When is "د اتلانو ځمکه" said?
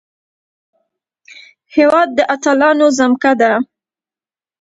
2.17-3.31